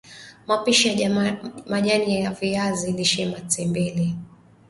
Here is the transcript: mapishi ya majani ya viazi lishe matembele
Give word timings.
mapishi 0.47 1.01
ya 1.01 1.09
majani 1.69 2.21
ya 2.21 2.31
viazi 2.31 2.91
lishe 2.91 3.25
matembele 3.25 4.15